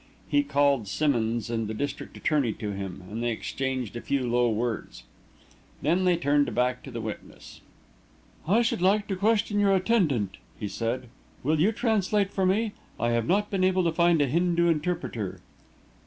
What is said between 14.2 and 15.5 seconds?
a Hindu interpreter."